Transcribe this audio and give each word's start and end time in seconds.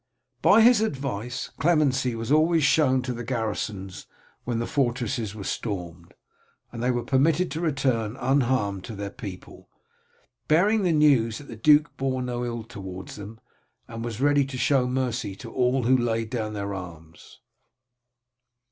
By 0.41 0.61
his 0.61 0.81
advice 0.81 1.49
clemency 1.59 2.15
was 2.15 2.31
always 2.31 2.63
shown 2.63 3.03
to 3.03 3.13
the 3.13 3.23
garrisons 3.23 4.07
when 4.45 4.57
the 4.57 4.65
fortresses 4.65 5.35
were 5.35 5.43
stormed, 5.43 6.15
and 6.71 6.81
they 6.81 6.89
were 6.89 7.03
permitted 7.03 7.51
to 7.51 7.61
return 7.61 8.17
unharmed 8.17 8.83
to 8.85 8.95
their 8.95 9.11
people, 9.11 9.69
bearing 10.47 10.81
the 10.81 10.91
news 10.91 11.37
that 11.37 11.49
the 11.49 11.55
duke 11.55 11.95
bore 11.97 12.23
no 12.23 12.43
ill 12.43 12.55
will 12.55 12.63
towards 12.63 13.15
them, 13.15 13.39
and 13.87 14.03
was 14.03 14.19
ready 14.19 14.43
to 14.43 14.57
show 14.57 14.87
mercy 14.87 15.35
to 15.35 15.53
all 15.53 15.83
who 15.83 15.95
laid 15.95 16.31
down 16.31 16.53
their 16.53 16.73
arms. 16.73 17.39